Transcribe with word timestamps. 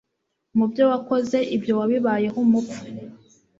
Mu 0.57 0.65
byo 0.71 0.83
wakoze 0.91 1.37
ibyo 1.55 1.73
wabibayeho 1.79 2.37
umupfu 2.45 2.81